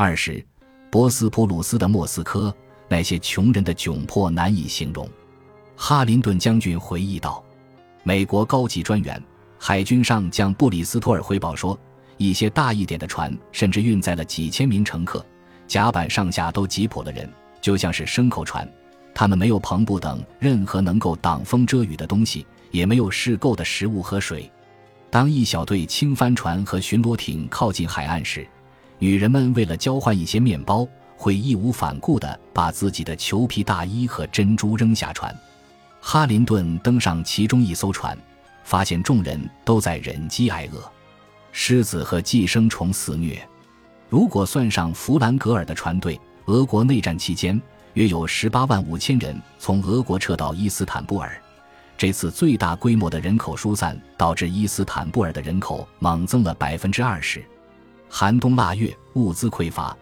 [0.00, 0.40] 二是
[0.92, 2.54] 博斯普鲁斯的莫斯科，
[2.86, 5.10] 那些穷人的窘迫难以形容。
[5.74, 7.44] 哈林顿将军回忆道
[8.04, 9.20] ：“美国高级专员、
[9.58, 11.76] 海军上将布里斯托尔汇报说，
[12.16, 15.26] 一些大一点的船甚至运载了几千名乘客，
[15.66, 17.28] 甲板上下都挤迫了人，
[17.60, 18.72] 就像是牲口船。
[19.12, 24.48] 他们没有篷布等任何能够挡风遮雨的东西，也没有适够的食物和水。
[25.10, 28.46] 当一小队轻帆船和巡逻艇靠近海岸时，
[28.98, 30.86] 女人们为了交换一些面包，
[31.16, 35.34] 会义无反顾地把自己的裘皮大衣和珍珠扔下船。”
[36.00, 38.16] 哈林顿登上其中一艘船，
[38.64, 40.82] 发现众人都在忍饥挨饿，
[41.50, 43.40] 狮子和寄生虫肆虐。
[44.08, 47.60] 如果算上弗兰格尔的船队，俄国内战期间
[47.94, 51.40] 约有十八万五千人从俄国撤到伊斯坦布尔。
[51.96, 57.44] 这次最大规模的人口疏散导致伊斯坦布尔的人口猛增了百分之二十。
[58.08, 59.96] 寒冬腊月，物资匮乏，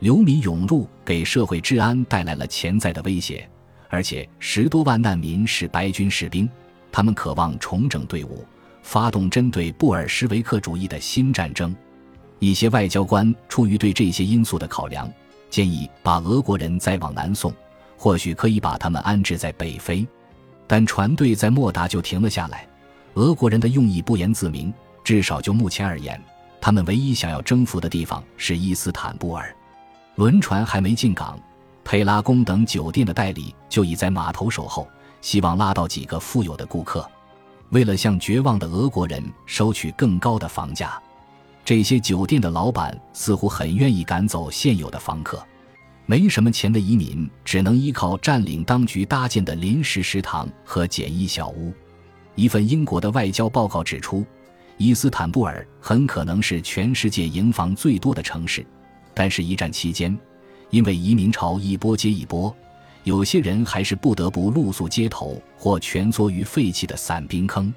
[0.00, 3.48] 流民涌入，给社会治安带来了潜在的威胁。
[3.88, 6.48] 而且十多万难民是白军士兵，
[6.90, 8.44] 他们渴望重整队伍，
[8.82, 11.74] 发动针对布尔什维克主义的新战争。
[12.38, 15.10] 一些外交官出于对这些因素的考量，
[15.50, 17.54] 建议把俄国人再往南送，
[17.96, 20.06] 或许可以把他们安置在北非。
[20.66, 22.66] 但船队在莫达就停了下来。
[23.14, 24.72] 俄国人的用意不言自明，
[25.04, 26.18] 至少就目前而言，
[26.62, 29.52] 他们唯一想要征服的地方是伊斯坦布尔。
[30.14, 31.36] 轮船还没进港。
[31.82, 34.86] 佩拉宫等酒店的代理就已在码头守候，
[35.20, 37.04] 希望拉到几个富有的顾客。
[37.70, 41.02] 为了向绝望的俄国人收取更高的房价，
[41.64, 45.44] 这些酒店的老板似乎很愿意赶走现有的房客。
[46.06, 51.72] 没什么钱的移民只能依靠占领当局搭建的临时食堂和简易小屋。
[52.36, 54.24] 一份英国的外交报告指出，
[54.78, 58.66] 伊斯坦布尔很可能是全世界营房最多的城市，
[59.14, 60.18] 但是，一战期间。
[60.70, 62.54] 因为移民潮一波接一波，
[63.04, 67.72] 有些人还是不得不露宿街头或蜷缩于废弃的散兵坑，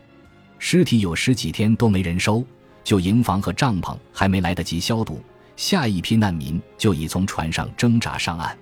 [0.60, 2.42] 尸体有十几天都没人收，
[2.86, 5.22] 就营房和帐篷还没来得及消毒，
[5.58, 8.58] 下一批难民就已从船上挣扎上岸。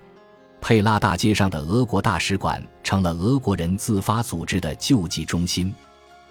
[0.60, 5.72] 佩拉大街上的俄国大使馆成了俄国人自发组织的救济中心。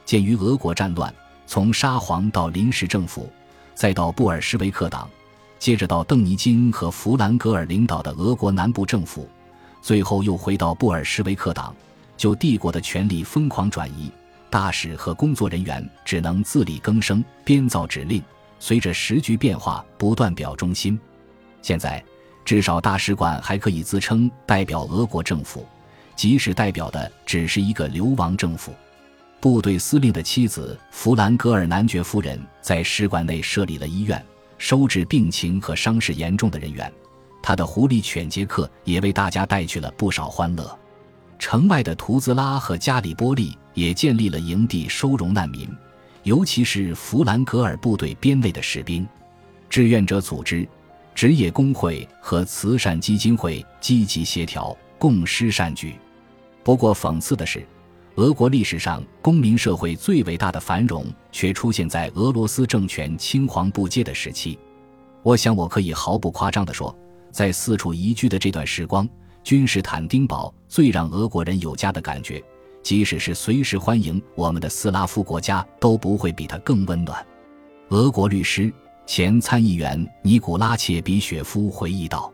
[0.03, 1.13] 鉴于俄国战乱，
[1.53, 3.31] 从沙皇到临时政府，
[3.75, 5.07] 再到布尔什维克党。
[5.59, 9.29] 接着到邓尼金和弗兰格尔领导的俄国南部政府，
[9.79, 11.71] 最后又回到布尔什维克党，
[12.17, 14.11] 就帝国的权力疯狂转移，
[14.49, 18.19] 大使和工作人员只能自力更生，编造指令，
[18.57, 20.99] 随着时局变化不断表忠心。
[21.61, 22.03] 现在，
[22.43, 25.63] 至少大使馆还可以自称代表俄国政府，
[26.15, 28.73] 即使代表的只是一个流亡政府。
[29.43, 34.25] 部队司令的妻子弗兰格尔男爵夫人在使馆内设立了医院。
[34.57, 36.89] 收治病情和伤势严重的人员，
[37.41, 40.79] 他的狐狸犬杰克也为大家带去了不少欢乐。
[41.37, 45.67] 城外的图兹拉和加里波利也建立了营地收容难民，
[46.23, 49.05] 尤其是弗兰格尔部队编内的士兵。
[49.69, 50.65] 志愿者组织、
[51.13, 55.95] 职业工会和慈善基金会积极协调，共施善举。
[56.63, 57.61] 不过，讽刺的是。
[58.15, 64.59] 俄国历史上公民社会最伟大的繁荣，却出现在俄罗斯政权青黄不接的时期。
[65.23, 66.95] 我想，我可以毫不夸张地说，
[67.31, 69.09] 在四处移居的这段时光，
[69.43, 72.43] 君士坦丁堡最让俄国人有家的感觉。
[72.83, 77.25] 即使是随时欢迎我们的斯拉夫国家，都不会比它更温暖。
[77.89, 78.71] 俄国律师、
[79.07, 82.31] 前参议员尼古拉切比雪夫回忆道：“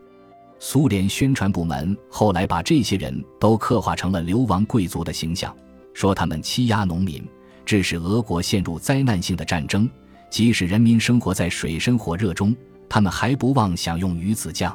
[0.60, 5.56] 苏联宣传部门后来把这些人都刻画成了流亡贵族的形象。”
[6.00, 7.22] 说他们欺压农民，
[7.66, 9.86] 致使俄国陷入灾难性的战争。
[10.30, 12.56] 即使人民生活在水深火热中，
[12.88, 14.74] 他们还不忘享用鱼子酱。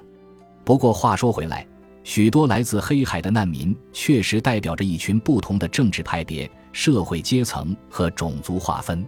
[0.63, 1.65] 不过话说回来，
[2.03, 9.03] 许多来自黑海的难民确实代表着一群不同的政治派别、社会阶层和种族划分。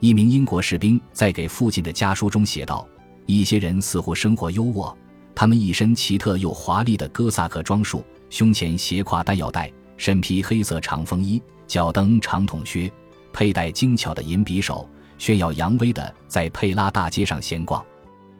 [0.00, 2.86] 一名英国士兵在给父亲的家书中写道
[3.24, 4.94] ：“一些人似乎生活优渥，
[5.34, 12.90] 他们一身奇特又华丽的哥萨克装束，胸前斜挎弹药袋。”身披黑色长风衣，脚蹬长筒靴，
[13.32, 14.88] 佩戴精巧的银匕首，
[15.18, 17.84] 炫耀扬威的在佩拉大街上闲逛。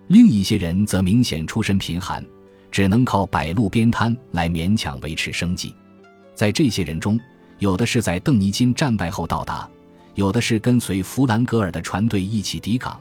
[0.09, 2.25] 另一些人则明显出身贫寒，
[2.71, 5.75] 只能靠摆路边摊来勉强维持生计。
[6.35, 7.19] 在这些人中，
[7.59, 9.69] 有的是在邓尼金战败后到达，
[10.15, 13.01] 有的是跟随弗兰格尔的船队一起抵港，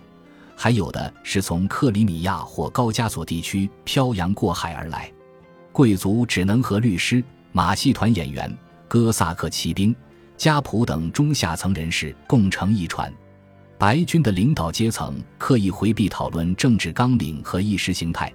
[0.55, 5.11] 还有的是从克里米亚或高加索地区漂洋过海而来。
[5.71, 7.23] 贵族只能和律师。
[7.55, 8.53] 马戏团演员、
[8.85, 9.95] 哥萨克骑兵、
[10.35, 13.09] 家仆等中下层人士共乘一船。
[13.77, 18.29] 白军的领导阶层刻意回避讨论政治纲领和意识形态，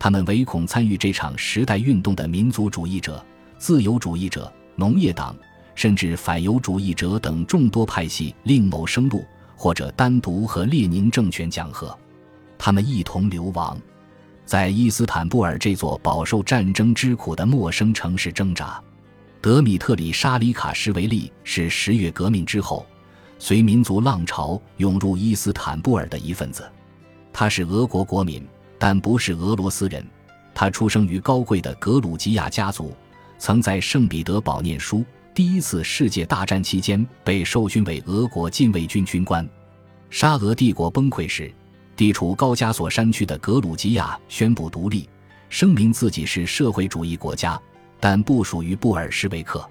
[0.00, 3.24] 他们唯恐参与这场时代运动的民族主义者、
[3.56, 5.36] 自由主义者、农业党，
[5.76, 9.24] 甚至反犹主义者等众多派系另谋生路，
[9.54, 11.96] 或者单独和列宁政权讲和。
[12.58, 13.80] 他们一同流亡，
[14.46, 18.80] 在伊斯坦布尔这座饱受战争之苦的陌生城市挣扎。
[19.42, 22.86] 德米特里·沙里卡什维利是十月革命之后
[23.38, 26.66] 随民族浪潮涌入伊斯坦布尔的一份子。
[27.32, 28.42] 他是俄国国民。
[28.78, 30.06] 但不是俄罗斯人，
[30.54, 32.94] 他出生于高贵的格鲁吉亚家族，
[33.38, 35.02] 曾在圣彼得堡念书。
[35.34, 39.48] 第一次世界大战期间被授勋为俄国禁卫军军官。
[40.10, 41.50] 沙俄帝国崩溃时，
[41.96, 45.08] 地处高加索山区的格鲁吉亚宣布独立，
[45.48, 47.58] 声明自己是社会主义国家，
[47.98, 49.66] 但不属于布尔什维克。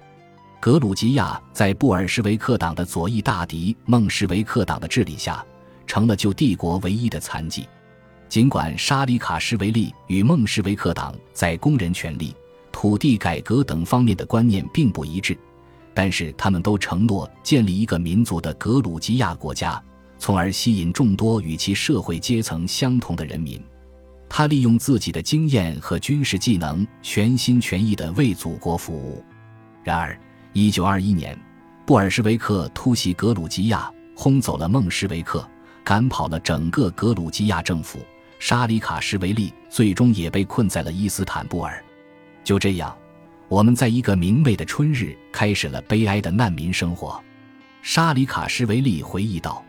[0.58, 5.44] 格鲁吉亚在布尔什维克党的左翼大敌孟什维克党的治理下，
[5.86, 7.64] 成了旧帝国唯一的残疾。
[8.28, 12.34] 尽管沙里卡什维利与孟什维克党在工人权利、
[12.72, 15.38] 土地改革等方面的观念并不一致，
[15.94, 19.80] 但是他们都承诺建立一个民族的格鲁吉亚国家，
[20.18, 23.62] 从而吸引众多与其社会阶层相同的人民。
[24.28, 29.24] 他利用自己的经验和军事技能，全心全意地为祖国服务。
[29.84, 30.18] 然而
[30.54, 31.38] ，1921年，
[31.86, 35.48] 布尔什维克突袭格鲁吉亚，轰走了孟什维克，
[35.84, 38.00] 赶跑了整个格鲁吉亚政府。
[38.38, 41.82] 沙里卡什维利最终也被困在了伊斯坦布尔。
[42.42, 42.94] 就这样，
[43.48, 47.22] 我们在一个明媚的春日开始了悲哀的难民生活。
[47.80, 49.64] 沙里卡什维利回忆道：“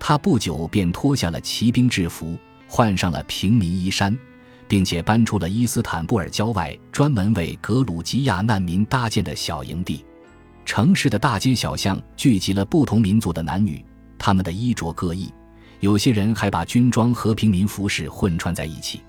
[0.00, 2.36] 他不久便脱下了骑兵制服，
[2.66, 4.18] 换上了平民衣衫，
[4.66, 10.04] 并且搬出了伊斯坦布尔郊外专门为格鲁吉亚难民搭建的小营地。
[10.64, 13.84] 城市的大街小巷聚集了不同民族的男女，
[14.18, 15.32] 他们的衣着各异。”
[15.80, 19.00] 有些人还把军装和平民服饰混穿在一起。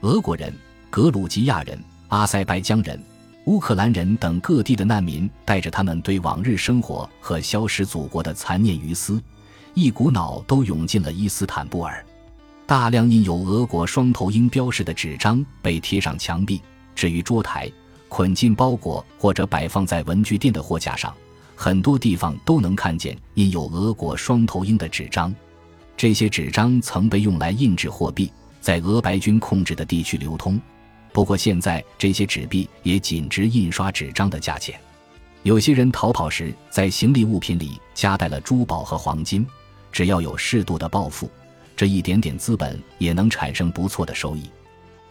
[0.00, 0.52] 俄国人、
[0.90, 3.02] 格鲁吉亚人、阿塞拜疆人、
[3.46, 9.18] 乌克兰人等各地的难民，带着他们对往日生活和消失祖国的残念于思，
[9.74, 12.04] 一股脑都涌进了伊斯坦布尔。
[12.66, 16.60] 大量印有俄国双头鹰标识的纸张被贴上墙壁、
[16.94, 17.70] 置于桌台、
[18.08, 21.14] 捆进包裹或者摆放在文具店的货架上，
[21.56, 25.34] 很多地方都能看见印有俄国双头鹰的纸张。
[25.96, 30.60] 这些纸张曾被用来印制货币，在俄白军控制的地区流通。
[31.12, 34.78] 不过现在，这些纸币也仅值印刷纸张的价钱。
[35.42, 39.46] 有些人逃跑时，在行李物品里夹带了珠宝和黄金。
[39.92, 41.30] 只要有适度的报复，
[41.76, 44.50] 这一点点资本也能产生不错的收益。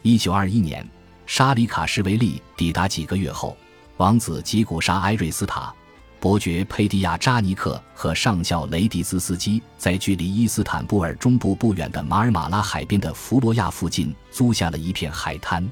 [0.01, 0.85] 一九二一年，
[1.25, 3.55] 沙里卡什维利抵达几个月后，
[3.97, 5.73] 王子吉古沙埃瑞斯塔。
[6.19, 15.67] 伯爵佩蒂亚扎尼克和上校雷迪兹斯基在距离伊斯坦布尔中部不远的马尔马拉海边的弗罗亚附近租下了一片海滩。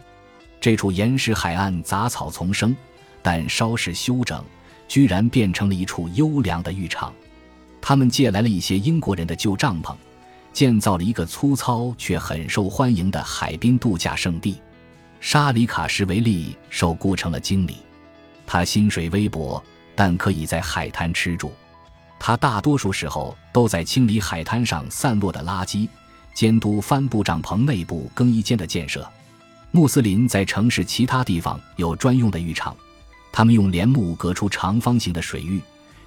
[0.60, 2.76] 这处岩石海岸杂草丛生，
[3.22, 4.44] 但稍事修整，
[4.88, 7.14] 居然变成了一处优良的浴场。
[7.82, 9.96] 他们借来了一些英国人的旧帐篷，
[10.54, 14.62] 建造了一个粗糙却很受欢迎的海滨度假胜地。
[15.20, 17.78] 沙里卡什维利受雇成了经理，
[18.46, 19.64] 他薪水微薄。
[19.96, 21.52] 但可以在海滩吃住，
[22.18, 25.90] 他大多数时候都在清理海滩上散落的垃圾，
[26.34, 29.06] 监督帆布帐篷内部更衣间的建设。
[29.72, 32.74] 穆斯林在城市其他地方有专用的浴场，
[33.30, 35.60] 他们用帘幕隔出长方形的水域，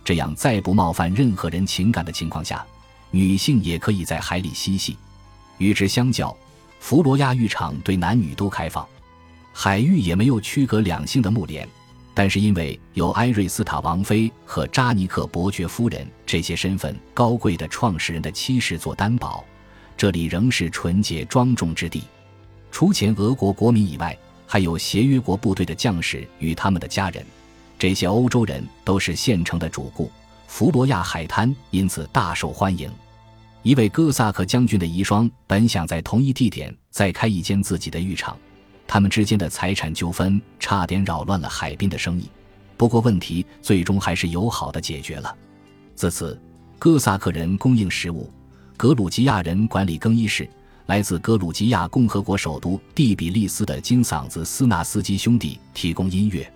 [0.05, 2.65] 这样在不冒犯任何人情感的情况下，
[3.11, 4.97] 女性也可以在海里嬉戏。
[5.59, 6.37] 与之相较，
[6.81, 8.87] 弗罗亚浴场对男女都开放，
[9.53, 11.69] 海域也没有区隔两性的幕帘。
[12.15, 19.43] 但是因为有埃瑞斯塔王妃和扎尼克伯爵夫人这些身份高贵的创始人的妻室做担保，
[19.97, 22.03] 这里仍是纯洁庄重之地。
[22.71, 24.15] 除前俄国国民以外，
[24.47, 27.25] 还有协约国部队的将士与他们的家人。
[27.83, 30.09] 这些欧洲人都是县城的主顾，
[30.47, 32.89] 弗罗亚海滩因此大受欢迎。
[33.65, 38.39] 一位哥萨克将军的遗孀本想在同一地点再开一间自己的浴场。
[38.87, 42.31] 他们之间的财产纠纷差点扰乱了海滨的生意，
[42.77, 45.37] 不过问题最终还是友好的解决了。
[45.97, 46.41] 自此，
[46.79, 48.31] 哥萨克人供应食物，
[48.77, 50.49] 格鲁吉亚人管理更衣室。
[50.87, 56.49] 来自格鲁吉亚共和国首都第比利斯的金嗓子斯纳斯基兄弟提供音乐。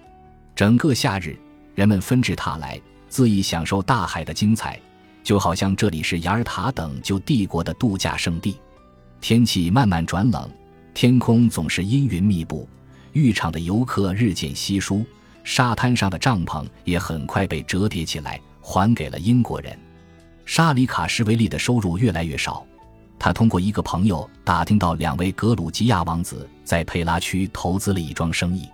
[0.57, 1.39] 整个夏日，
[1.75, 4.81] 人们纷至沓来，恣意享受大海的精彩，
[5.23, 8.59] 就好像这里是雅尔塔等旧帝国的度假胜地。
[9.21, 10.51] 天气慢慢转冷。
[10.95, 12.67] 天空总是阴云密布，
[13.13, 15.05] 浴场的游客日渐稀疏，
[15.45, 19.79] 沙滩上的帐篷也很快被折叠起来，还给了英国人。
[20.47, 22.67] 沙里卡什维利的收入越来越少，
[23.19, 28.67] 他通过一个朋友打听到，两位格鲁吉亚王子在佩拉区投资了一桩生意。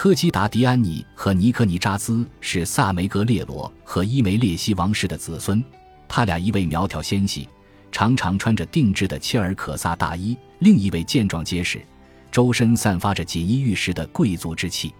[0.00, 5.60] 科基达迪安尼和尼科尼扎兹是萨梅格列罗和伊梅列西王室的子孙，
[6.06, 7.48] 他俩一位苗条纤细，
[7.90, 11.84] 常常穿着定制的切尔可萨大衣；另一位健壮结实，
[12.30, 14.94] 周身散发着锦衣玉食的贵族之气。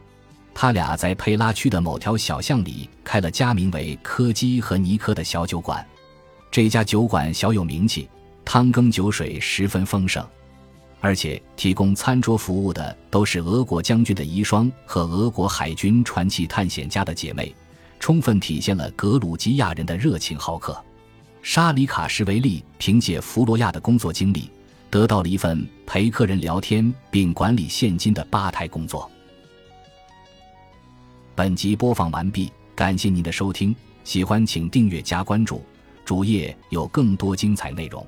[0.52, 5.86] 他俩在佩拉区的某条小巷里开了家名为科基和尼科的小酒馆，
[6.50, 8.08] 这家酒馆小有名气。
[8.44, 10.26] 汤羹酒水十分丰盛，
[11.00, 17.54] 而且提供餐桌服务的都是俄国将军的遗孀和俄国海军传奇探险家的姐妹，
[18.00, 20.76] 充分体现了格鲁吉亚人的热情好客。
[21.40, 24.50] 沙里卡什维利凭借弗罗亚的工作经历，
[24.90, 29.08] 得到了一份陪客人聊天并管理现金的吧台工作。
[31.36, 35.62] 本集播放完毕，感谢您的收听，喜欢请订阅加关注，
[36.04, 38.04] 主页有更多精彩内容。